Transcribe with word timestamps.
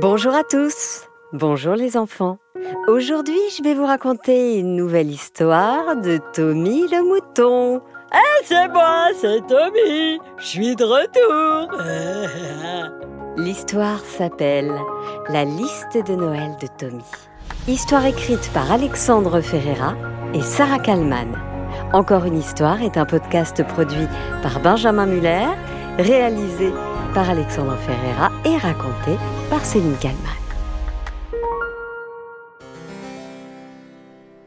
Bonjour 0.00 0.34
à 0.34 0.42
tous, 0.42 1.08
bonjour 1.32 1.76
les 1.76 1.96
enfants. 1.96 2.38
Aujourd'hui, 2.88 3.38
je 3.56 3.62
vais 3.62 3.74
vous 3.74 3.86
raconter 3.86 4.58
une 4.58 4.74
nouvelle 4.74 5.08
histoire 5.08 5.94
de 5.94 6.18
Tommy 6.32 6.88
le 6.90 7.04
mouton. 7.04 7.80
Eh, 8.12 8.44
c'est 8.44 8.66
moi, 8.72 9.10
c'est 9.16 9.46
Tommy. 9.46 10.18
Je 10.38 10.44
suis 10.44 10.74
de 10.74 10.82
retour. 10.82 11.78
L'histoire 13.36 14.00
s'appelle 14.00 14.72
La 15.28 15.44
liste 15.44 15.96
de 16.04 16.16
Noël 16.16 16.56
de 16.60 16.66
Tommy. 16.76 17.04
Histoire 17.68 18.04
écrite 18.04 18.50
par 18.52 18.72
Alexandre 18.72 19.40
Ferreira 19.40 19.94
et 20.34 20.42
Sarah 20.42 20.80
Kalman. 20.80 21.38
Encore 21.92 22.24
une 22.24 22.38
histoire 22.38 22.82
est 22.82 22.96
un 22.96 23.04
podcast 23.04 23.62
produit 23.62 24.08
par 24.42 24.58
Benjamin 24.58 25.06
Muller, 25.06 25.46
réalisé 25.98 26.72
par 27.14 27.30
Alexandre 27.30 27.76
Ferreira 27.76 28.32
et 28.44 28.56
raconté 28.56 29.16
par 29.48 29.64
Céline 29.64 29.96
Kalman. 30.00 30.18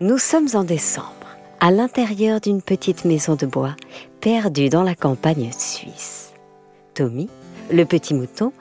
Nous 0.02 0.18
sommes 0.18 0.50
en 0.54 0.64
décembre, 0.64 1.08
à 1.62 1.72
l'intérieur 1.72 2.41
d'une 2.41 2.62
petite 2.62 3.05
maison 3.05 3.36
de 3.36 3.46
bois 3.46 3.76
perdue 4.20 4.70
dans 4.70 4.84
la 4.84 4.96
campagne 4.96 5.50
suisse. 5.58 6.34
Tommy, 6.94 7.30
le 7.72 7.86
petit 7.86 8.14
mouton, 8.14 8.52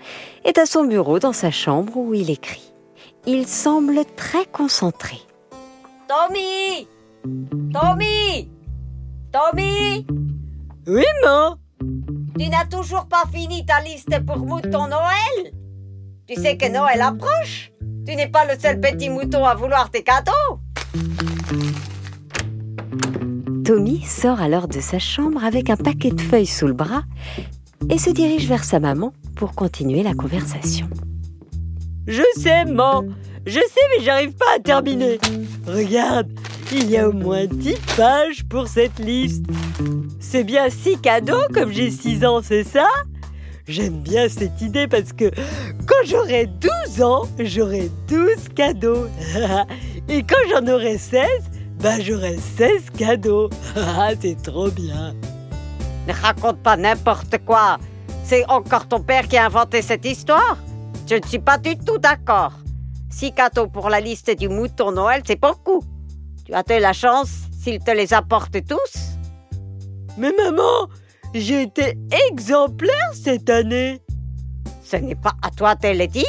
est 0.44 0.56
à 0.58 0.66
son 0.66 0.84
bureau 0.84 1.18
dans 1.18 1.32
sa 1.32 1.50
chambre 1.50 1.96
où 1.96 2.14
il 2.14 2.30
écrit. 2.30 2.72
Il 3.26 3.46
semble 3.46 4.04
très 4.16 4.46
concentré. 4.46 5.16
Tommy 6.08 6.86
Tommy 7.72 8.48
Tommy 9.32 10.06
Oui. 10.86 11.04
Tu 12.38 12.48
n'as 12.50 12.66
toujours 12.66 13.06
pas 13.06 13.24
fini 13.32 13.64
ta 13.64 13.80
liste 13.80 14.24
pour 14.26 14.38
mouton 14.38 14.88
Noël 14.88 15.52
Tu 16.26 16.34
sais 16.34 16.56
que 16.56 16.70
Noël 16.70 17.00
approche 17.00 17.72
Tu 18.06 18.14
n'es 18.14 18.28
pas 18.28 18.44
le 18.44 18.58
seul 18.58 18.78
petit 18.80 19.08
mouton 19.08 19.44
à 19.44 19.54
vouloir 19.54 19.90
tes 19.90 20.02
cadeaux 20.02 20.60
Tommy 23.64 24.02
sort 24.02 24.40
alors 24.40 24.68
de 24.68 24.80
sa 24.80 24.98
chambre 24.98 25.44
avec 25.44 25.70
un 25.70 25.76
paquet 25.76 26.10
de 26.10 26.20
feuilles 26.20 26.46
sous 26.46 26.66
le 26.66 26.74
bras 26.74 27.04
et 27.90 27.98
se 27.98 28.10
dirige 28.10 28.46
vers 28.46 28.64
sa 28.64 28.80
maman 28.80 29.12
pour 29.34 29.54
continuer 29.54 30.02
la 30.02 30.14
conversation. 30.14 30.88
Je 32.06 32.22
sais, 32.36 32.64
maman. 32.64 33.04
Je 33.44 33.60
sais, 33.60 33.80
mais 33.96 34.04
j'arrive 34.04 34.34
pas 34.34 34.56
à 34.56 34.58
terminer. 34.60 35.18
Regarde, 35.66 36.28
il 36.72 36.90
y 36.90 36.96
a 36.96 37.08
au 37.08 37.12
moins 37.12 37.46
10 37.46 37.76
pages 37.96 38.44
pour 38.48 38.68
cette 38.68 38.98
liste. 38.98 39.44
C'est 40.20 40.44
bien 40.44 40.68
6 40.70 40.98
cadeaux 40.98 41.46
comme 41.52 41.72
j'ai 41.72 41.90
6 41.90 42.24
ans, 42.24 42.40
c'est 42.42 42.64
ça? 42.64 42.86
J'aime 43.68 44.00
bien 44.00 44.28
cette 44.28 44.60
idée 44.60 44.86
parce 44.86 45.12
que 45.12 45.30
quand 45.86 46.04
j'aurai 46.04 46.46
12 46.46 47.02
ans, 47.02 47.22
j'aurai 47.38 47.90
12 48.08 48.48
cadeaux. 48.54 49.06
Et 50.08 50.22
quand 50.22 50.36
j'en 50.50 50.66
aurai 50.72 50.98
16, 50.98 51.26
bah 51.80 52.00
j'aurai 52.00 52.36
16 52.56 52.90
cadeaux. 52.96 53.50
C'est 54.20 54.40
trop 54.42 54.70
bien. 54.70 55.14
Ne 56.06 56.12
raconte 56.12 56.62
pas 56.62 56.76
n'importe 56.76 57.38
quoi 57.44 57.78
C'est 58.24 58.48
encore 58.48 58.86
ton 58.86 59.00
père 59.00 59.26
qui 59.26 59.36
a 59.36 59.46
inventé 59.46 59.82
cette 59.82 60.04
histoire? 60.04 60.58
Je 61.08 61.16
ne 61.16 61.26
suis 61.26 61.40
pas 61.40 61.58
du 61.58 61.76
tout 61.76 61.98
d'accord. 61.98 62.52
6 63.10 63.32
cadeaux 63.32 63.66
pour 63.66 63.88
la 63.88 64.00
liste 64.00 64.30
du 64.36 64.48
mouton 64.48 64.92
Noël, 64.92 65.22
c'est 65.26 65.40
beaucoup. 65.40 65.82
Tu 66.46 66.54
as 66.54 66.62
de 66.62 66.74
la 66.74 66.92
chance 66.92 67.30
s'il 67.60 67.80
te 67.80 67.90
les 67.90 68.14
apporte 68.14 68.56
tous 68.64 69.18
Mais 70.16 70.30
maman, 70.30 70.88
j'ai 71.34 71.62
été 71.62 71.98
exemplaire 72.30 73.10
cette 73.12 73.50
année. 73.50 74.00
Ce 74.84 74.94
n'est 74.94 75.16
pas 75.16 75.34
à 75.42 75.50
toi 75.50 75.74
de 75.74 75.88
le 75.88 76.06
dire. 76.06 76.24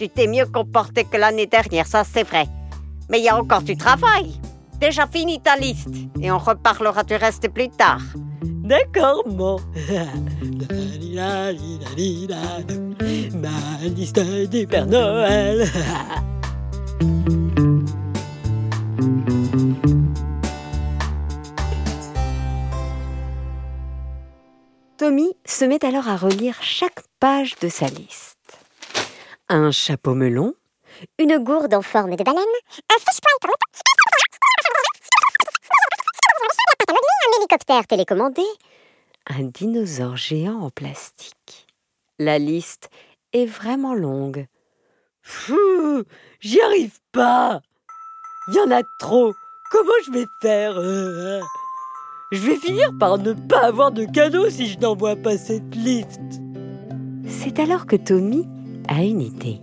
Tu 0.00 0.08
t'es 0.08 0.26
mieux 0.26 0.46
comporté 0.46 1.04
que 1.04 1.16
l'année 1.16 1.46
dernière, 1.46 1.86
ça 1.86 2.02
c'est 2.02 2.24
vrai. 2.24 2.46
Mais 3.08 3.20
il 3.20 3.26
y 3.26 3.28
a 3.28 3.38
encore 3.38 3.62
du 3.62 3.76
travail. 3.76 4.40
Déjà 4.80 5.06
fini 5.06 5.40
ta 5.40 5.56
liste 5.56 5.88
et 6.20 6.32
on 6.32 6.38
reparlera 6.38 7.04
du 7.04 7.14
reste 7.14 7.48
plus 7.48 7.68
tard. 7.68 8.02
D'accord, 8.42 9.22
maman. 9.24 9.60
Ma 13.34 13.86
liste 13.88 14.50
du 14.50 14.66
Père 14.66 14.86
Noël. 14.86 15.64
Tommy 24.98 25.32
se 25.44 25.64
met 25.64 25.84
alors 25.84 26.08
à 26.08 26.16
relire 26.16 26.60
chaque 26.60 27.02
page 27.20 27.54
de 27.60 27.68
sa 27.68 27.86
liste. 27.86 28.58
Un 29.48 29.70
chapeau 29.70 30.14
melon, 30.14 30.54
une 31.20 31.38
gourde 31.38 31.72
en 31.72 31.82
forme 31.82 32.16
de 32.16 32.24
baleine, 32.24 32.42
un 32.90 32.98
fishbowl 32.98 33.52
un 36.88 37.38
hélicoptère 37.38 37.86
télécommandé, 37.86 38.42
un 39.26 39.44
dinosaure 39.44 40.16
géant 40.16 40.62
en 40.62 40.70
plastique. 40.70 41.68
La 42.18 42.40
liste 42.40 42.90
est 43.32 43.46
vraiment 43.46 43.94
longue. 43.94 44.48
J'y 46.40 46.60
arrive 46.60 46.98
pas. 47.12 47.60
Il 48.48 48.54
y 48.54 48.60
en 48.60 48.72
a 48.72 48.82
trop. 48.98 49.32
Comment 49.70 49.92
je 50.06 50.10
vais 50.10 50.26
faire? 50.42 50.76
Je 52.30 52.40
vais 52.40 52.56
finir 52.56 52.92
par 53.00 53.16
ne 53.16 53.32
pas 53.32 53.64
avoir 53.64 53.90
de 53.90 54.04
cadeau 54.04 54.50
si 54.50 54.66
je 54.66 54.78
n'envoie 54.78 55.16
pas 55.16 55.38
cette 55.38 55.74
liste. 55.74 56.42
C'est 57.26 57.58
alors 57.58 57.86
que 57.86 57.96
Tommy 57.96 58.46
a 58.86 59.02
une 59.02 59.22
idée. 59.22 59.62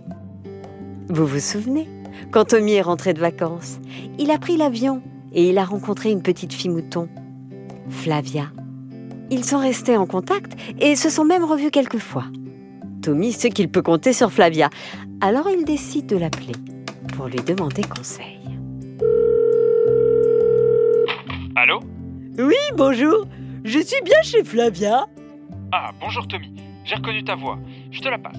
Vous 1.08 1.26
vous 1.26 1.38
souvenez 1.38 1.88
Quand 2.32 2.46
Tommy 2.46 2.72
est 2.72 2.82
rentré 2.82 3.14
de 3.14 3.20
vacances, 3.20 3.78
il 4.18 4.32
a 4.32 4.38
pris 4.38 4.56
l'avion 4.56 5.00
et 5.32 5.48
il 5.48 5.58
a 5.58 5.64
rencontré 5.64 6.10
une 6.10 6.22
petite 6.22 6.52
fille 6.52 6.70
mouton, 6.70 7.08
Flavia. 7.88 8.50
Ils 9.30 9.44
sont 9.44 9.60
restés 9.60 9.96
en 9.96 10.06
contact 10.06 10.54
et 10.80 10.96
se 10.96 11.08
sont 11.08 11.24
même 11.24 11.44
revus 11.44 11.70
quelques 11.70 11.98
fois. 11.98 12.24
Tommy 13.00 13.30
sait 13.30 13.50
qu'il 13.50 13.68
peut 13.68 13.82
compter 13.82 14.12
sur 14.12 14.32
Flavia, 14.32 14.70
alors 15.20 15.48
il 15.48 15.64
décide 15.64 16.06
de 16.06 16.16
l'appeler 16.16 16.56
pour 17.16 17.28
lui 17.28 17.38
demander 17.46 17.82
conseil. 17.82 18.35
Oui, 22.38 22.54
bonjour. 22.76 23.26
Je 23.64 23.78
suis 23.78 24.02
bien 24.04 24.20
chez 24.22 24.44
Flavia. 24.44 25.06
Ah, 25.72 25.90
bonjour 26.00 26.28
Tommy. 26.28 26.52
J'ai 26.84 26.96
reconnu 26.96 27.24
ta 27.24 27.34
voix. 27.34 27.58
Je 27.90 28.00
te 28.00 28.08
la 28.08 28.18
passe. 28.18 28.36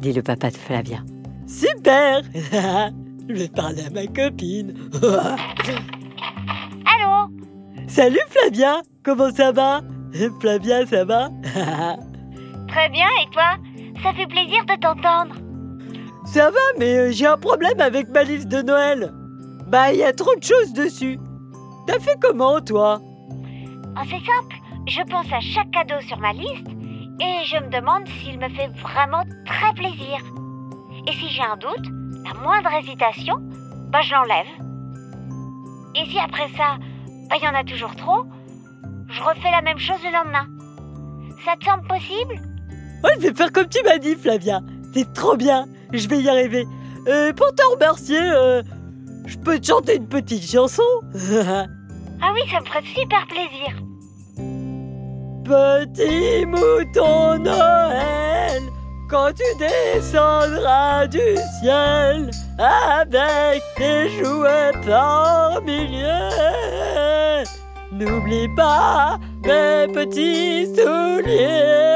Dit 0.00 0.12
le 0.12 0.22
papa 0.22 0.50
de 0.50 0.56
Flavia. 0.56 0.98
Super 1.46 2.22
Je 2.34 3.34
vais 3.34 3.48
parler 3.48 3.84
à 3.86 3.90
ma 3.90 4.06
copine. 4.06 4.74
Allô 6.84 7.30
Salut 7.88 8.20
Flavia, 8.28 8.82
comment 9.02 9.30
ça 9.32 9.50
va? 9.52 9.80
Flavia, 10.40 10.84
ça 10.86 11.04
va? 11.04 11.30
Très 12.68 12.88
bien, 12.90 13.06
et 13.22 13.30
toi? 13.32 13.56
Ça 14.02 14.12
fait 14.12 14.26
plaisir 14.26 14.64
de 14.66 14.74
t'entendre. 14.80 15.34
Ça 16.26 16.50
va, 16.50 16.58
mais 16.78 16.96
euh, 16.96 17.10
j'ai 17.12 17.26
un 17.26 17.38
problème 17.38 17.80
avec 17.80 18.08
ma 18.10 18.24
liste 18.24 18.48
de 18.48 18.60
Noël. 18.62 19.12
Bah, 19.68 19.92
il 19.92 19.98
y 20.00 20.04
a 20.04 20.12
trop 20.12 20.34
de 20.36 20.42
choses 20.42 20.72
dessus. 20.74 21.18
T'as 21.86 21.98
fait 21.98 22.16
comment, 22.20 22.60
toi? 22.60 23.00
Oh, 23.96 24.00
c'est 24.04 24.24
simple. 24.24 24.56
Je 24.86 25.02
pense 25.10 25.32
à 25.32 25.40
chaque 25.40 25.70
cadeau 25.70 26.00
sur 26.06 26.18
ma 26.18 26.32
liste 26.32 26.66
et 27.20 27.44
je 27.44 27.56
me 27.56 27.70
demande 27.70 28.06
s'il 28.08 28.38
me 28.38 28.48
fait 28.48 28.68
vraiment 28.82 29.22
très 29.46 29.72
plaisir. 29.74 30.18
Et 31.06 31.12
si 31.12 31.28
j'ai 31.28 31.42
un 31.42 31.56
doute, 31.56 31.86
la 32.24 32.34
moindre 32.40 32.72
hésitation, 32.72 33.36
bah 33.90 34.00
je 34.02 34.12
l'enlève. 34.12 34.46
Et 35.94 36.06
si 36.10 36.18
après 36.18 36.48
ça, 36.56 36.78
bah 37.28 37.36
il 37.40 37.44
y 37.44 37.48
en 37.48 37.54
a 37.54 37.64
toujours 37.64 37.94
trop, 37.96 38.24
je 39.08 39.22
refais 39.22 39.50
la 39.50 39.62
même 39.62 39.78
chose 39.78 40.02
le 40.04 40.12
lendemain. 40.12 40.46
Ça 41.44 41.54
te 41.56 41.64
semble 41.64 41.86
possible? 41.86 42.34
Ouais, 43.04 43.10
je 43.16 43.28
vais 43.28 43.34
faire 43.34 43.52
comme 43.52 43.68
tu 43.68 43.82
m'as 43.84 43.98
dit, 43.98 44.14
Flavia. 44.14 44.60
C'est 44.94 45.12
trop 45.12 45.36
bien. 45.36 45.66
Je 45.92 46.08
vais 46.08 46.20
y 46.20 46.28
arriver. 46.28 46.66
Euh, 47.08 47.32
pour 47.32 47.52
te 47.54 47.62
remercier, 47.74 48.20
euh, 48.20 48.62
je 49.26 49.36
peux 49.38 49.58
te 49.58 49.66
chanter 49.66 49.96
une 49.96 50.08
petite 50.08 50.50
chanson 50.50 50.82
Ah 52.24 52.30
oui, 52.32 52.40
ça 52.50 52.60
me 52.60 52.66
ferait 52.66 52.84
super 52.94 53.26
plaisir. 53.26 53.76
Petit 55.44 56.46
mouton 56.46 57.38
Noël, 57.38 58.62
quand 59.10 59.32
tu 59.32 59.44
descendras 59.58 61.08
du 61.08 61.36
ciel 61.60 62.30
avec 62.58 63.62
tes 63.76 64.08
jouets 64.10 64.70
par 64.86 65.60
milliers, 65.62 67.42
n'oublie 67.90 68.48
pas 68.54 69.18
mes 69.44 69.88
petits 69.92 70.66
souliers. 70.66 71.92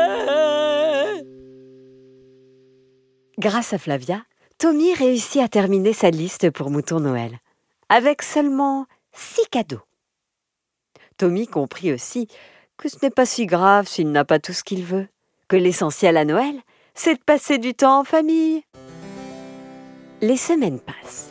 Grâce 3.38 3.72
à 3.72 3.78
Flavia, 3.78 4.22
Tommy 4.58 4.92
réussit 4.94 5.40
à 5.40 5.48
terminer 5.48 5.92
sa 5.92 6.10
liste 6.10 6.50
pour 6.50 6.70
Mouton 6.70 6.98
Noël, 6.98 7.38
avec 7.88 8.22
seulement 8.22 8.86
six 9.12 9.46
cadeaux. 9.50 9.82
Tommy 11.16 11.46
comprit 11.46 11.92
aussi 11.92 12.28
que 12.76 12.88
ce 12.88 12.96
n'est 13.02 13.10
pas 13.10 13.26
si 13.26 13.46
grave 13.46 13.88
s'il 13.88 14.10
n'a 14.10 14.24
pas 14.24 14.38
tout 14.38 14.52
ce 14.52 14.64
qu'il 14.64 14.84
veut, 14.84 15.08
que 15.48 15.56
l'essentiel 15.56 16.16
à 16.16 16.24
Noël, 16.24 16.54
c'est 16.94 17.14
de 17.14 17.22
passer 17.24 17.58
du 17.58 17.74
temps 17.74 18.00
en 18.00 18.04
famille. 18.04 18.62
Les 20.20 20.36
semaines 20.36 20.80
passent. 20.80 21.30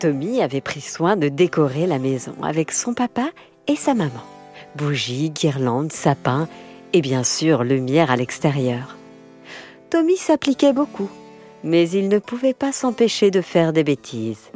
Tommy 0.00 0.42
avait 0.42 0.60
pris 0.60 0.80
soin 0.80 1.16
de 1.16 1.28
décorer 1.28 1.86
la 1.86 1.98
maison 1.98 2.34
avec 2.42 2.72
son 2.72 2.94
papa 2.94 3.30
et 3.66 3.76
sa 3.76 3.94
maman. 3.94 4.24
Bougies, 4.76 5.30
guirlandes, 5.30 5.92
sapins 5.92 6.48
et 6.92 7.00
bien 7.00 7.24
sûr 7.24 7.64
lumière 7.64 8.10
à 8.10 8.16
l'extérieur. 8.16 8.96
Tommy 9.90 10.16
s'appliquait 10.16 10.72
beaucoup, 10.72 11.10
mais 11.62 11.88
il 11.88 12.08
ne 12.08 12.18
pouvait 12.18 12.54
pas 12.54 12.72
s'empêcher 12.72 13.30
de 13.30 13.40
faire 13.40 13.72
des 13.72 13.84
bêtises. 13.84 14.50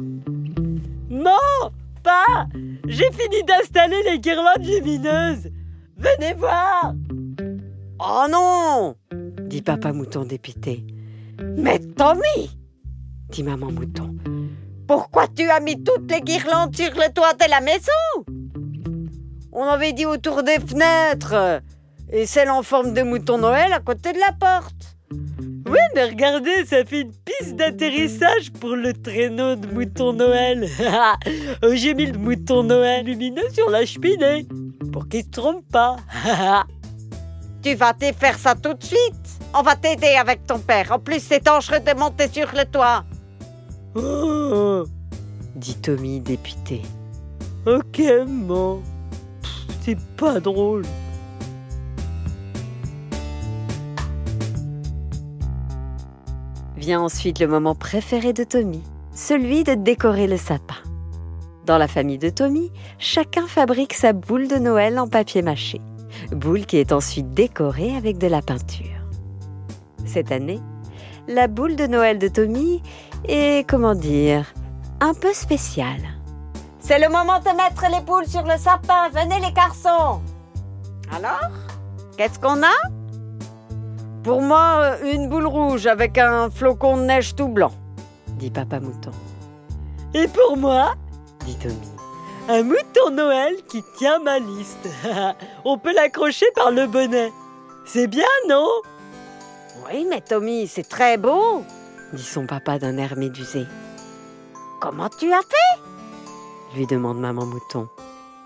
Non 1.09 1.71
Pas 2.03 2.47
J'ai 2.87 3.09
fini 3.11 3.43
d'installer 3.43 4.01
les 4.03 4.19
guirlandes 4.19 4.65
lumineuses 4.65 5.49
Venez 5.99 6.33
voir 6.33 6.93
Oh 7.99 8.25
non 8.31 8.95
dit 9.49 9.61
papa 9.61 9.91
mouton 9.91 10.23
dépité. 10.23 10.85
Mais 11.57 11.79
Tommy, 11.79 12.51
dit 13.29 13.43
maman 13.43 13.71
mouton. 13.71 14.15
pourquoi 14.87 15.27
tu 15.27 15.49
as 15.49 15.59
mis 15.59 15.83
toutes 15.83 16.09
les 16.09 16.21
guirlandes 16.21 16.75
sur 16.75 16.91
le 16.91 17.11
toit 17.13 17.33
de 17.33 17.49
la 17.49 17.59
maison? 17.59 18.31
On 19.51 19.63
avait 19.63 19.93
dit 19.93 20.05
autour 20.05 20.43
des 20.43 20.59
fenêtres 20.59 21.61
et 22.11 22.25
celle 22.25 22.49
en 22.49 22.63
forme 22.63 22.93
de 22.93 23.01
mouton 23.01 23.39
Noël 23.39 23.73
à 23.73 23.79
côté 23.79 24.13
de 24.13 24.19
la 24.19 24.31
porte. 24.39 24.97
Oui, 25.11 25.79
mais 25.95 26.05
regardez, 26.05 26.65
ça 26.65 26.85
fait 26.85 27.01
une 27.01 27.11
piste 27.11 27.55
d'atterrissage 27.55 28.51
pour 28.59 28.75
le 28.75 28.93
traîneau 28.93 29.55
de 29.55 29.67
mouton 29.67 30.13
Noël. 30.13 30.67
J'ai 31.73 31.93
mis 31.93 32.05
le 32.05 32.17
mouton 32.17 32.63
Noël 32.63 33.05
lumineux 33.05 33.49
sur 33.51 33.69
la 33.69 33.85
cheminée 33.85 34.47
pour 34.99 35.07
qu'il 35.07 35.23
se 35.23 35.29
trompe 35.29 35.65
pas. 35.71 35.95
Tu 37.61 37.75
vas 37.75 37.93
te 37.93 38.05
faire 38.13 38.37
ça 38.37 38.55
tout 38.55 38.73
de 38.73 38.83
suite. 38.83 39.39
On 39.53 39.61
va 39.61 39.75
t'aider 39.75 40.15
avec 40.19 40.45
ton 40.47 40.59
père. 40.59 40.93
En 40.93 40.99
plus, 40.99 41.21
c'est 41.21 41.43
dangereux 41.43 41.79
de 41.79 41.97
monter 41.97 42.29
sur 42.29 42.47
le 42.53 42.63
toit. 42.65 43.03
Oh, 43.95 44.83
dit 45.55 45.75
Tommy 45.75 46.21
dépité. 46.21 46.81
ok, 47.65 48.01
maman. 48.27 48.79
Pff, 49.41 49.77
C'est 49.81 49.99
pas 50.17 50.39
drôle. 50.39 50.83
Vient 56.77 57.01
ensuite 57.01 57.39
le 57.39 57.47
moment 57.47 57.75
préféré 57.75 58.31
de 58.31 58.45
Tommy, 58.45 58.81
celui 59.13 59.65
de 59.65 59.75
décorer 59.75 60.27
le 60.27 60.37
sapin. 60.37 60.75
Dans 61.69 61.77
la 61.77 61.87
famille 61.87 62.17
de 62.17 62.31
Tommy, 62.31 62.71
chacun 62.97 63.45
fabrique 63.45 63.93
sa 63.93 64.11
boule 64.11 64.47
de 64.47 64.55
Noël 64.55 64.97
en 64.97 65.07
papier 65.07 65.43
mâché, 65.43 65.79
boule 66.31 66.65
qui 66.65 66.77
est 66.77 66.91
ensuite 66.91 67.29
décorée 67.35 67.95
avec 67.95 68.17
de 68.17 68.25
la 68.25 68.41
peinture. 68.41 69.05
Cette 70.03 70.31
année, 70.31 70.59
la 71.27 71.47
boule 71.47 71.75
de 71.75 71.85
Noël 71.85 72.17
de 72.17 72.27
Tommy 72.27 72.81
est, 73.27 73.69
comment 73.69 73.93
dire, 73.93 74.51
un 74.99 75.13
peu 75.13 75.31
spéciale. 75.31 76.01
C'est 76.79 76.97
le 76.97 77.07
moment 77.07 77.37
de 77.37 77.55
mettre 77.55 77.85
les 77.95 78.03
boules 78.03 78.25
sur 78.25 78.41
le 78.41 78.57
sapin. 78.57 79.09
Venez 79.13 79.39
les 79.39 79.53
garçons. 79.53 80.21
Alors, 81.15 81.51
qu'est-ce 82.17 82.39
qu'on 82.39 82.63
a? 82.63 82.89
Pour 84.23 84.41
moi, 84.41 84.97
une 85.03 85.29
boule 85.29 85.45
rouge 85.45 85.85
avec 85.85 86.17
un 86.17 86.49
flocon 86.49 86.97
de 86.97 87.03
neige 87.03 87.35
tout 87.35 87.47
blanc. 87.47 87.73
dit 88.39 88.49
Papa 88.49 88.79
Mouton. 88.79 89.11
Et 90.15 90.27
pour 90.27 90.57
moi, 90.57 90.95
Un 92.47 92.63
mouton 92.63 93.11
Noël 93.11 93.55
qui 93.67 93.83
tient 93.97 94.19
ma 94.19 94.39
liste. 94.39 94.89
On 95.65 95.77
peut 95.77 95.93
l'accrocher 95.93 96.47
par 96.55 96.71
le 96.71 96.87
bonnet. 96.87 97.31
C'est 97.85 98.07
bien, 98.07 98.27
non? 98.47 98.67
Oui, 99.85 100.05
mais 100.09 100.21
Tommy, 100.21 100.67
c'est 100.67 100.87
très 100.87 101.17
beau. 101.17 101.63
dit 102.13 102.23
son 102.23 102.45
papa 102.45 102.79
d'un 102.79 102.97
air 102.97 103.15
médusé. 103.17 103.65
Comment 104.79 105.09
tu 105.09 105.31
as 105.31 105.41
fait? 105.41 105.81
Lui 106.75 106.85
demande 106.85 107.19
Maman 107.19 107.45
Mouton. 107.45 107.87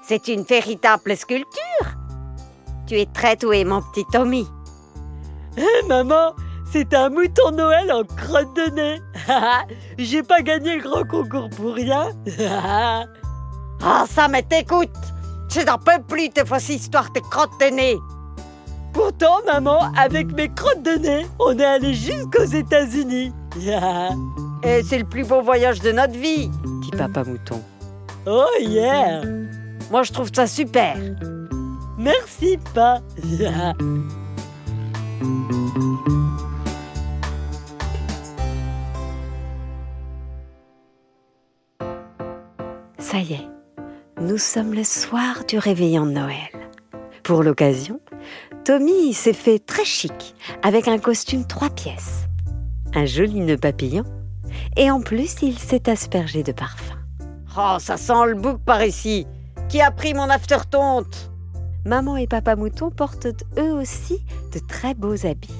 C'est 0.01 0.27
une 0.27 0.43
véritable 0.43 1.15
sculpture. 1.15 1.87
Tu 2.87 2.99
es 2.99 3.05
très 3.05 3.35
doué, 3.35 3.63
mon 3.63 3.81
petit 3.81 4.05
Tommy. 4.11 4.47
Eh, 5.57 5.87
maman, 5.87 6.33
c'est 6.71 6.93
un 6.93 7.09
mouton 7.09 7.51
Noël 7.51 7.91
en 7.91 8.03
crotte 8.03 8.53
de 8.55 8.69
nez. 8.71 9.01
J'ai 9.97 10.23
pas 10.23 10.41
gagné 10.41 10.77
le 10.77 10.83
grand 10.83 11.03
concours 11.03 11.49
pour 11.49 11.73
rien. 11.75 12.09
Ah, 13.85 14.05
ça, 14.07 14.29
mais 14.29 14.43
t'écoute. 14.43 14.95
Je 15.53 15.59
n'en 15.59 15.77
peux 15.77 16.01
plus 16.07 16.29
de 16.29 16.41
vos 16.41 16.55
histoires 16.55 17.11
de 17.11 17.19
crottes 17.19 17.59
de 17.59 17.65
nez. 17.65 17.97
Pourtant, 18.93 19.41
maman, 19.45 19.91
avec 19.99 20.31
mes 20.31 20.47
crottes 20.47 20.83
de 20.83 20.91
nez, 20.91 21.25
on 21.37 21.59
est 21.59 21.65
allé 21.65 21.93
jusqu'aux 21.93 22.45
États-Unis. 22.45 23.33
Et 24.63 24.81
c'est 24.83 24.99
le 24.99 25.03
plus 25.03 25.27
beau 25.27 25.41
voyage 25.41 25.81
de 25.81 25.91
notre 25.91 26.13
vie. 26.13 26.49
dit 26.81 26.91
Papa 26.97 27.25
Mouton. 27.25 27.61
oh 28.25 28.45
yeah 28.61 29.21
Moi, 29.91 30.03
je 30.03 30.13
trouve 30.13 30.29
ça 30.33 30.47
super. 30.47 30.95
Merci, 31.97 32.57
pas. 32.73 33.01
Ça 43.13 43.19
y 43.19 43.33
est, 43.33 43.47
nous 44.19 44.39
sommes 44.39 44.73
le 44.73 44.83
soir 44.83 45.45
du 45.47 45.59
réveillon 45.59 46.07
de 46.07 46.13
Noël. 46.13 46.49
Pour 47.21 47.43
l'occasion, 47.43 47.99
Tommy 48.65 49.13
s'est 49.13 49.33
fait 49.33 49.59
très 49.59 49.85
chic 49.85 50.33
avec 50.63 50.87
un 50.87 50.97
costume 50.97 51.45
trois 51.45 51.69
pièces, 51.69 52.25
un 52.95 53.05
joli 53.05 53.41
nœud 53.41 53.57
papillon 53.57 54.03
et 54.77 54.89
en 54.89 54.99
plus 54.99 55.43
il 55.43 55.59
s'est 55.59 55.91
aspergé 55.91 56.41
de 56.41 56.53
parfum. 56.53 56.95
Oh, 57.55 57.75
ça 57.77 57.97
sent 57.97 58.25
le 58.29 58.33
bouc 58.33 58.59
par 58.65 58.83
ici. 58.83 59.27
Qui 59.69 59.79
a 59.79 59.91
pris 59.91 60.15
mon 60.15 60.31
aftertonte 60.31 61.29
Maman 61.85 62.17
et 62.17 62.25
Papa 62.25 62.55
Mouton 62.55 62.89
portent 62.89 63.27
eux 63.59 63.73
aussi 63.73 64.25
de 64.55 64.59
très 64.67 64.95
beaux 64.95 65.23
habits. 65.23 65.53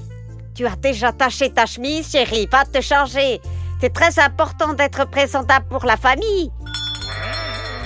Tu 0.56 0.66
as 0.66 0.76
déjà 0.76 1.12
taché 1.12 1.52
ta 1.52 1.68
chemise, 1.68 2.10
chérie. 2.10 2.48
Va 2.52 2.66
te 2.66 2.82
changer. 2.82 3.40
C'est 3.80 3.94
très 3.94 4.18
important 4.20 4.74
d'être 4.74 5.08
présentable 5.08 5.68
pour 5.68 5.86
la 5.86 5.98
famille. 5.98 6.50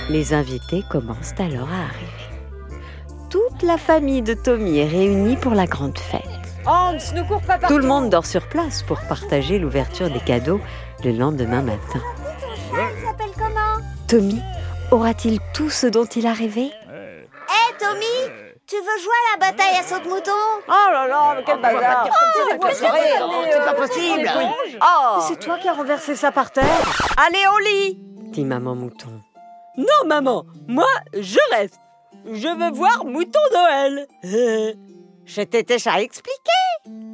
Les 0.08 0.32
invités 0.32 0.82
commencent 0.90 1.34
alors 1.38 1.68
à 1.68 1.84
arriver. 1.84 2.82
Toute 3.30 3.62
la 3.62 3.76
famille 3.76 4.22
de 4.22 4.32
Tommy 4.32 4.78
est 4.78 4.88
réunie 4.88 5.36
pour 5.36 5.52
la 5.54 5.66
grande 5.66 5.98
fête. 5.98 6.22
Hans, 6.66 6.92
ne 7.14 7.22
cours 7.22 7.42
pas 7.42 7.58
partout. 7.58 7.74
Tout 7.74 7.78
le 7.78 7.86
monde 7.86 8.08
dort 8.08 8.24
sur 8.24 8.48
place 8.48 8.82
pour 8.82 9.00
partager 9.02 9.58
l'ouverture 9.58 10.08
des 10.10 10.20
cadeaux 10.20 10.60
le 11.04 11.12
lendemain 11.12 11.62
matin. 11.62 12.00
Elle 12.72 13.06
s'appelle 13.06 13.34
comment? 13.36 13.84
Tommy 14.08 14.40
aura-t-il 14.90 15.40
tout 15.52 15.68
ce 15.68 15.86
dont 15.86 16.06
il 16.06 16.26
a 16.26 16.32
rêvé? 16.32 16.62
Hé 16.62 17.74
Tommy, 17.78 18.32
tu 18.66 18.76
veux 18.76 19.02
jouer 19.02 19.12
à 19.34 19.38
la 19.38 19.50
bataille 19.50 19.76
à 19.78 19.82
saut 19.82 20.02
de 20.02 20.08
mouton 20.08 20.32
Oh 20.68 20.92
là 20.92 21.06
là, 21.06 21.34
mais 21.36 21.44
quel 21.44 21.60
bazar 21.60 22.08
C'est 22.72 23.64
pas 23.64 23.74
possible 23.74 24.30
Oh 24.82 25.20
C'est 25.28 25.38
toi 25.38 25.58
qui 25.58 25.68
as 25.68 25.74
renversé 25.74 26.16
ça 26.16 26.32
par 26.32 26.50
terre? 26.50 26.64
Allez 27.26 27.46
au 27.54 27.58
lit 27.58 28.08
dit 28.30 28.44
Maman 28.44 28.74
Mouton. 28.74 29.20
Non, 29.78 30.08
maman, 30.08 30.44
moi, 30.66 30.88
je 31.14 31.38
reste. 31.52 31.78
Je 32.26 32.48
veux 32.48 32.72
voir 32.72 33.04
mouton 33.04 33.38
Noël. 33.52 34.06
Je 35.24 35.42
t'ai 35.42 35.62
déjà 35.62 36.00
expliqué. 36.00 36.50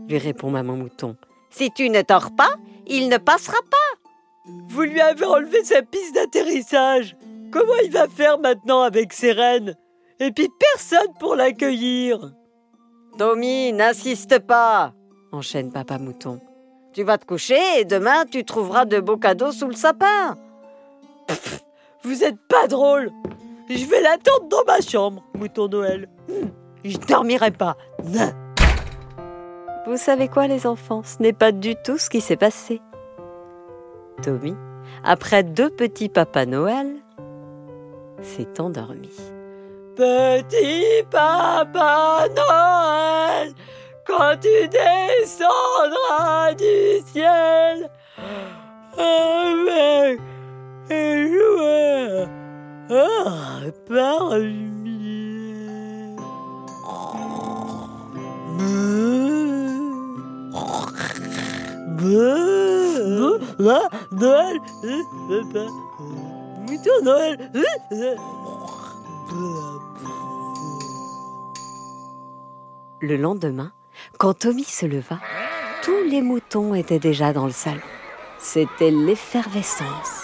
lui 0.09 0.19
répond 0.19 0.49
Maman 0.49 0.77
Mouton. 0.77 1.17
Si 1.51 1.71
tu 1.73 1.91
ne 1.91 2.01
dors 2.03 2.35
pas, 2.37 2.55
il 2.87 3.09
ne 3.09 3.19
passera 3.19 3.59
pas. 3.71 4.51
Vous 4.69 4.83
lui 4.83 5.01
avez 5.01 5.25
enlevé 5.25 5.65
sa 5.65 5.83
piste 5.83 6.15
d'atterrissage. 6.15 7.17
Comment 7.51 7.75
il 7.85 7.91
va 7.91 8.07
faire 8.09 8.39
maintenant 8.39 8.83
avec 8.83 9.13
ses 9.13 9.33
rennes? 9.33 9.75
Et 10.21 10.31
puis 10.31 10.49
personne 10.73 11.13
pour 11.19 11.35
l'accueillir. 11.35 12.33
Tommy, 13.19 13.73
n'insiste 13.73 14.39
pas. 14.39 14.95
Enchaîne 15.33 15.73
Papa 15.73 15.99
Mouton. 15.99 16.41
Tu 16.93 17.03
vas 17.03 17.19
te 17.19 17.27
coucher 17.27 17.81
et 17.81 17.85
demain 17.85 18.25
tu 18.31 18.45
trouveras 18.45 18.85
de 18.85 19.01
beaux 19.01 19.17
cadeaux 19.17 19.51
sous 19.51 19.67
le 19.67 19.75
sapin. 19.75 20.39
Vous 22.05 22.23
êtes 22.23 22.39
pas 22.49 22.67
drôle. 22.69 23.11
Je 23.69 23.87
vais 23.87 24.03
l'attendre 24.03 24.49
dans 24.51 24.65
ma 24.67 24.81
chambre, 24.81 25.23
mouton 25.35 25.69
Noël. 25.69 26.09
Hmm, 26.29 26.49
Je 26.85 26.99
dormirai 26.99 27.51
pas. 27.51 27.77
Vous 29.87 29.97
savez 29.97 30.29
quoi 30.29 30.47
les 30.47 30.67
enfants? 30.67 31.03
Ce 31.03 31.23
n'est 31.23 31.33
pas 31.33 31.51
du 31.53 31.75
tout 31.77 31.97
ce 31.99 32.11
qui 32.11 32.21
s'est 32.21 32.37
passé. 32.37 32.81
Tommy, 34.23 34.55
après 35.03 35.43
deux 35.43 35.71
petits 35.71 36.09
Papa 36.09 36.47
Noël, 36.47 36.95
s'est 38.23 38.61
endormi. 38.61 39.11
Petit 39.97 41.05
papa 41.11 42.25
Noël, 42.35 43.53
quand 44.07 44.37
tu 44.41 44.69
descendras 44.69 46.53
du 46.55 47.01
ciel, 47.07 47.89
avec 48.99 50.19
jouer 50.19 50.19
ah, 52.91 53.61
par. 53.89 54.39
Le 73.01 73.17
lendemain, 73.17 73.73
quand 74.19 74.35
Tommy 74.35 74.65
se 74.65 74.87
leva, 74.87 75.19
tous 75.83 76.03
les 76.09 76.21
moutons 76.23 76.75
étaient 76.75 76.99
déjà 76.99 77.33
dans 77.33 77.47
le 77.47 77.53
salon. 77.53 77.81
C'était 78.39 78.91
l'effervescence. 78.91 80.24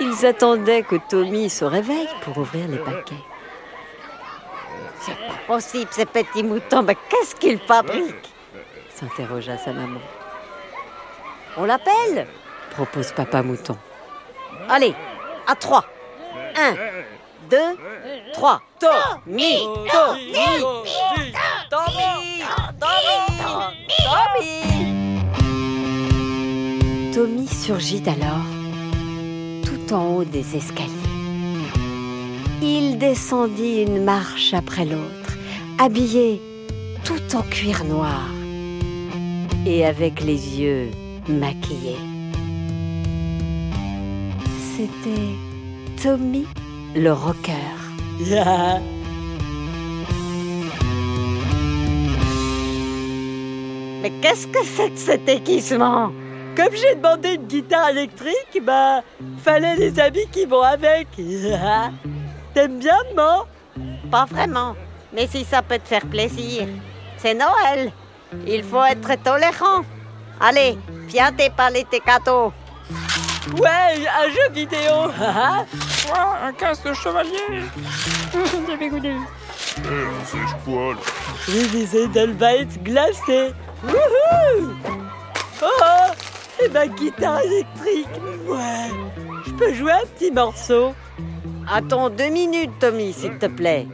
Ils 0.00 0.26
attendaient 0.26 0.82
que 0.82 0.96
Tommy 1.08 1.48
se 1.48 1.64
réveille 1.64 2.08
pour 2.22 2.38
ouvrir 2.38 2.68
les 2.68 2.78
paquets. 2.78 3.14
C'est 5.00 5.14
pas 5.14 5.38
possible, 5.46 5.88
ces 5.90 6.06
petits 6.06 6.42
moutons, 6.42 6.82
mais 6.82 6.96
qu'est-ce 7.08 7.34
qu'ils 7.36 7.58
fabriquent? 7.58 8.32
s'interrogea 8.94 9.58
sa 9.58 9.72
maman. 9.72 10.00
On 11.56 11.64
l'appelle? 11.64 12.26
propose 12.70 13.12
papa 13.12 13.42
mouton. 13.42 13.76
Allez, 14.68 14.94
à 15.46 15.54
trois. 15.54 15.84
Un, 16.56 16.74
deux, 17.50 17.76
trois. 18.32 18.60
Tommy, 18.78 19.64
Tommy, 19.90 20.32
Tommy, 21.70 22.42
Tommy, 22.80 23.42
Tommy. 24.04 24.86
Tommy 27.14 27.48
surgit 27.48 28.02
alors 28.06 28.55
en 29.92 30.14
haut 30.14 30.24
des 30.24 30.56
escaliers. 30.56 30.90
Il 32.62 32.98
descendit 32.98 33.82
une 33.82 34.04
marche 34.04 34.54
après 34.54 34.84
l'autre, 34.84 35.36
habillé 35.78 36.40
tout 37.04 37.36
en 37.36 37.42
cuir 37.42 37.84
noir 37.84 38.28
et 39.66 39.84
avec 39.84 40.22
les 40.22 40.60
yeux 40.60 40.90
maquillés. 41.28 41.96
C'était 44.76 45.34
Tommy 46.02 46.46
le 46.94 47.12
rocker. 47.12 47.52
Mais 54.02 54.12
qu'est-ce 54.22 54.46
que 54.46 54.64
c'est 54.64 54.90
que 54.90 54.98
cet 54.98 55.28
équipement? 55.28 56.12
Comme 56.56 56.74
j'ai 56.74 56.94
demandé 56.94 57.34
une 57.34 57.46
guitare 57.46 57.90
électrique, 57.90 58.62
bah, 58.62 59.02
fallait 59.44 59.76
les 59.76 60.00
habits 60.00 60.26
qui 60.32 60.46
vont 60.46 60.62
avec. 60.62 61.08
T'aimes 62.54 62.78
bien, 62.78 62.96
maman 63.14 63.46
Pas 64.10 64.24
vraiment, 64.24 64.74
mais 65.12 65.26
si 65.26 65.44
ça 65.44 65.60
peut 65.60 65.78
te 65.78 65.86
faire 65.88 66.06
plaisir. 66.06 66.66
C'est 67.18 67.34
Noël. 67.34 67.92
Il 68.46 68.62
faut 68.64 68.82
être 68.84 69.22
tolérant. 69.22 69.84
Allez, 70.40 70.78
viens 71.08 71.30
déballer 71.30 71.84
tes 71.84 72.00
cadeaux. 72.00 72.52
Ouais, 73.58 74.06
un 74.08 74.28
jeu 74.30 74.50
vidéo. 74.52 75.10
Quoi 76.06 76.36
Un 76.42 76.52
casque 76.52 76.88
de 76.88 76.94
chevalier 76.94 77.64
J'avais 78.68 78.88
goûté. 78.88 79.12
Eh, 79.78 79.82
c'est 80.24 80.64
quoi 80.64 80.94
là 80.94 81.00
J'ai 81.48 81.66
des 81.68 81.96
Edelweiss 81.96 82.78
glacés. 82.82 83.52
Wouhou 83.84 84.74
Oh 85.62 86.25
Et 86.64 86.68
ma 86.68 86.86
guitare 86.86 87.40
électrique. 87.42 88.08
Ouais. 88.46 88.90
Je 89.46 89.50
peux 89.52 89.72
jouer 89.74 89.92
un 89.92 90.06
petit 90.06 90.30
morceau. 90.30 90.94
Attends 91.70 92.10
deux 92.10 92.28
minutes, 92.28 92.70
Tommy, 92.80 93.12
s'il 93.12 93.38
te 93.38 93.46
plaît. 93.46 93.86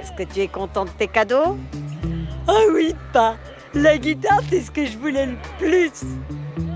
Est-ce 0.00 0.12
que 0.12 0.22
tu 0.22 0.40
es 0.40 0.48
content 0.48 0.84
de 0.84 0.90
tes 0.90 1.08
cadeaux? 1.08 1.56
Ah 2.46 2.60
oui, 2.72 2.94
pas. 3.12 3.36
La 3.74 3.98
guitare, 3.98 4.40
c'est 4.48 4.60
ce 4.60 4.70
que 4.70 4.86
je 4.86 4.96
voulais 4.96 5.26
le 5.26 5.36
plus. 5.58 5.90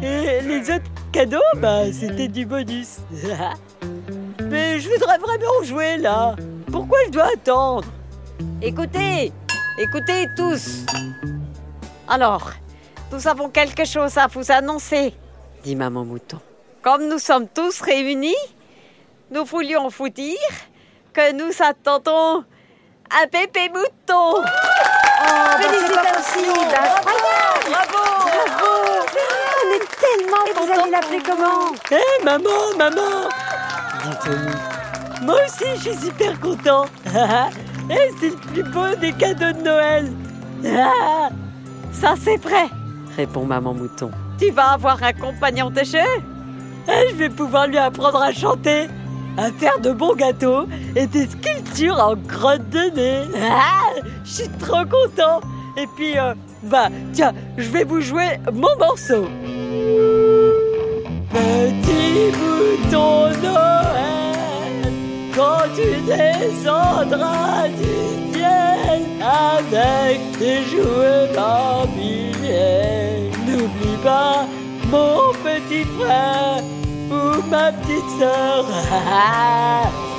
Et 0.02 0.40
les 0.42 0.70
autres 0.70 0.90
cadeaux, 1.12 1.38
bah, 1.56 1.90
c'était 1.92 2.28
du 2.28 2.44
bonus. 2.44 2.99
Mais 4.50 4.80
je 4.80 4.88
voudrais 4.90 5.18
vraiment 5.18 5.62
jouer 5.62 5.96
là. 5.96 6.37
Pourquoi 6.70 6.99
je 7.06 7.12
dois 7.12 7.28
attendre? 7.32 7.88
Écoutez, 8.61 9.32
écoutez 9.78 10.26
tous. 10.37 10.84
Alors, 12.08 12.50
nous 13.12 13.28
avons 13.28 13.49
quelque 13.50 13.85
chose 13.85 14.16
à 14.19 14.26
vous 14.26 14.50
annoncer. 14.50 15.14
dit 15.62 15.76
maman 15.76 16.04
mouton. 16.04 16.38
Comme 16.83 17.07
nous 17.09 17.19
sommes 17.19 17.47
tous 17.49 17.81
réunis, 17.81 18.35
nous 19.31 19.45
voulions 19.45 19.88
vous 19.88 20.09
dire 20.09 20.37
que 21.12 21.33
nous 21.33 21.52
attendons 21.61 22.45
un 23.11 23.26
bébé 23.31 23.69
mouton. 23.69 24.42
Oh, 24.42 24.42
Félicitations 25.61 26.62
Incroyable 26.62 27.71
Bravo 27.71 28.02
Bravo 28.25 29.07
On 29.62 29.75
est 29.75 29.88
tellement 30.00 30.45
Et 30.49 30.52
vous 30.54 30.73
allez 30.81 30.90
l'appeler 30.90 31.23
comment 31.23 31.73
Hé, 31.90 32.25
maman, 32.25 32.76
maman 32.76 33.28
dit 34.02 34.16
Tommy. 34.25 35.26
Moi 35.26 35.37
aussi, 35.45 35.64
je 35.76 35.90
suis 35.90 36.07
super 36.07 36.38
content. 36.40 36.87
Eh, 37.90 38.11
c'est 38.21 38.31
le 38.31 38.37
plus 38.37 38.62
beau 38.62 38.95
des 39.00 39.12
cadeaux 39.12 39.50
de 39.59 39.62
Noël. 39.64 40.12
Ah, 40.64 41.28
Ça 41.92 42.14
c'est 42.25 42.38
prêt. 42.38 42.69
Répond 43.16 43.45
maman 43.45 43.75
mouton. 43.75 44.11
Tu 44.38 44.50
vas 44.50 44.73
avoir 44.73 45.02
un 45.02 45.12
compagnon 45.12 45.71
jeu 45.85 45.99
eh, 46.88 47.11
je 47.11 47.14
vais 47.14 47.28
pouvoir 47.28 47.69
lui 47.69 47.78
apprendre 47.78 48.21
à 48.21 48.33
chanter, 48.33 48.88
à 49.37 49.52
faire 49.52 49.78
de 49.81 49.92
bons 49.92 50.14
gâteaux 50.14 50.66
et 50.97 51.07
des 51.07 51.26
sculptures 51.26 51.99
en 52.00 52.16
grotte 52.16 52.69
de 52.71 52.95
nez. 52.97 53.23
Ah, 53.40 54.00
je 54.25 54.31
suis 54.31 54.49
trop 54.59 54.85
content. 54.85 55.40
Et 55.76 55.87
puis, 55.97 56.19
euh, 56.19 56.35
bah, 56.64 56.88
tiens, 57.12 57.33
je 57.57 57.69
vais 57.71 57.85
vous 57.85 58.00
jouer 58.00 58.38
mon 58.52 58.76
morceau. 58.78 59.28
Petit 61.31 62.33
bouton 62.33 63.28
Noël, 63.42 64.92
quand 65.35 65.62
tu 65.75 66.00
descendras 66.04 67.69
du 67.69 68.35
ciel 68.35 69.02
avec 69.23 70.38
tes 70.38 70.62
jouets 70.64 71.31
pas 74.02 74.47
mon 74.90 75.32
petit 75.44 75.85
frère 75.85 76.62
ou 77.11 77.42
ma 77.50 77.73
petite 77.73 78.11
sœur. 78.18 78.66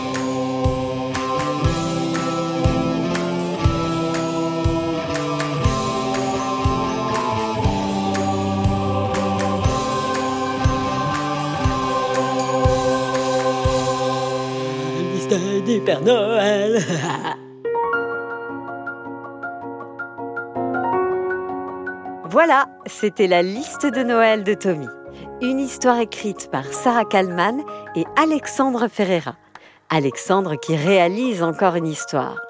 Mystère 15.14 15.62
du 15.66 15.80
Père 15.82 16.02
Noël. 16.02 16.82
Voilà, 22.34 22.66
c'était 22.86 23.28
la 23.28 23.42
liste 23.42 23.86
de 23.86 24.04
Noël 24.04 24.44
de 24.44 24.54
Tommy. 24.54 24.88
Une 25.42 25.60
histoire 25.60 26.00
écrite 26.00 26.50
par 26.52 26.66
Sarah 26.66 27.06
Kalman 27.06 27.62
et 27.96 28.06
Alexandre 28.22 28.88
Ferreira. 28.88 29.36
Alexandre 29.90 30.56
qui 30.56 30.76
réalise 30.76 31.44
Encore 31.44 31.76
une 31.76 31.88
histoire. 31.88 32.42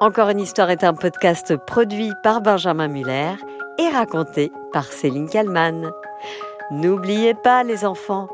Encore 0.00 0.28
une 0.28 0.40
histoire 0.40 0.70
est 0.70 0.84
un 0.84 0.94
podcast 0.94 1.56
produit 1.56 2.12
par 2.22 2.40
Benjamin 2.40 2.88
Muller 2.88 3.34
et 3.78 3.88
raconté 3.88 4.52
par 4.72 4.84
Céline 4.84 5.28
Kalman. 5.28 5.90
N'oubliez 6.70 7.34
pas, 7.34 7.62
les 7.62 7.84
enfants, 7.84 8.28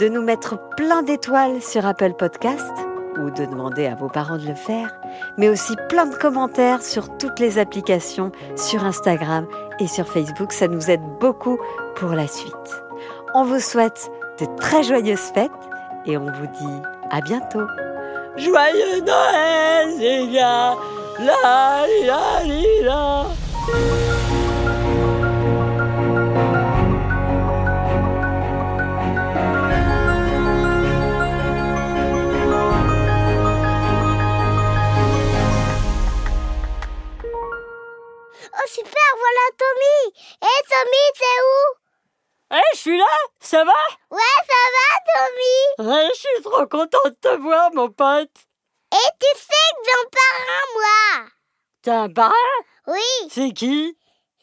de 0.00 0.08
nous 0.08 0.22
mettre 0.22 0.58
plein 0.76 1.02
d'étoiles 1.02 1.62
sur 1.62 1.86
Apple 1.86 2.14
Podcast 2.14 2.87
ou 3.18 3.30
de 3.30 3.44
demander 3.44 3.86
à 3.86 3.94
vos 3.94 4.08
parents 4.08 4.38
de 4.38 4.46
le 4.46 4.54
faire, 4.54 4.98
mais 5.36 5.48
aussi 5.48 5.74
plein 5.88 6.06
de 6.06 6.14
commentaires 6.14 6.82
sur 6.82 7.16
toutes 7.18 7.38
les 7.40 7.58
applications, 7.58 8.32
sur 8.56 8.84
Instagram 8.84 9.46
et 9.80 9.86
sur 9.86 10.06
Facebook. 10.06 10.52
Ça 10.52 10.68
nous 10.68 10.90
aide 10.90 11.02
beaucoup 11.20 11.58
pour 11.96 12.10
la 12.10 12.26
suite. 12.26 12.82
On 13.34 13.44
vous 13.44 13.60
souhaite 13.60 14.10
de 14.40 14.46
très 14.56 14.82
joyeuses 14.82 15.30
fêtes 15.34 15.50
et 16.06 16.16
on 16.16 16.24
vous 16.24 16.46
dit 16.46 16.82
à 17.10 17.20
bientôt. 17.20 17.66
Joyeux 18.36 19.00
Noël, 19.04 19.98
les 19.98 20.32
gars. 20.32 20.76
La, 21.18 21.84
la, 22.06 22.44
la. 22.82 23.37
Et 48.92 49.10
tu 49.20 49.38
sais 49.38 49.68
que 49.76 49.90
j'en 49.90 50.08
parle 50.10 50.48
un 50.48 50.72
moi. 50.74 51.28
T'as 51.82 52.00
un 52.04 52.08
parrain? 52.08 52.34
Oui, 52.86 53.28
C'est 53.30 53.52
qui? 53.52 53.96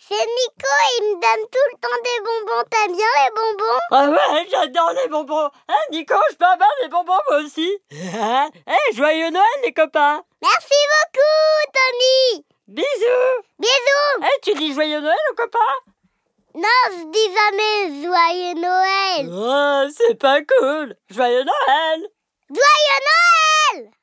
C'est 0.08 0.14
Nico, 0.14 0.70
il 1.00 1.04
me 1.08 1.14
donne 1.16 1.50
tout 1.50 1.68
le 1.72 1.80
temps 1.80 2.02
des 2.04 2.20
bonbons. 2.24 2.64
T'aimes 2.70 2.96
bien 2.96 3.06
les 3.24 3.32
bonbons? 3.32 3.80
Ah 3.92 4.10
ouais, 4.10 4.48
j'adore 4.52 4.92
les 4.94 5.08
bonbons. 5.10 5.50
Hein, 5.68 5.82
Nico, 5.92 6.14
je 6.30 6.36
peux 6.36 6.46
avoir 6.46 6.70
des 6.84 6.90
bonbons 6.90 7.18
moi 7.30 7.40
aussi? 7.44 7.78
Eh, 7.92 8.94
joyeux 8.96 9.32
Noël 9.32 9.46
les 9.64 9.74
copains! 9.74 10.24
Merci 10.44 10.76
beaucoup, 10.92 11.72
Tommy 11.74 12.46
Bisous! 12.68 13.44
Bisous. 13.58 14.24
Eh, 14.24 14.42
tu 14.44 14.54
dis 14.54 14.74
joyeux 14.74 15.02
Noël 15.02 15.18
aux 15.32 15.36
copains? 15.36 15.60
Non, 16.54 16.70
je 16.92 17.12
dis 17.12 17.34
jamais 17.34 18.04
Joyeux 18.06 18.54
Noël. 18.62 19.30
Oh, 19.30 19.92
c'est 19.98 20.16
pas 20.16 20.40
cool. 20.42 20.96
Joyeux 21.10 21.44
Noël 21.44 22.08
Joyeux 22.50 23.82
Noël! 23.82 23.95